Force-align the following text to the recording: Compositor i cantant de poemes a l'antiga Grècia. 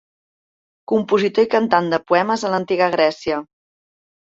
Compositor 0.91 1.47
i 1.49 1.51
cantant 1.51 1.91
de 1.93 2.01
poemes 2.13 2.47
a 2.49 2.53
l'antiga 2.55 2.91
Grècia. 2.99 3.41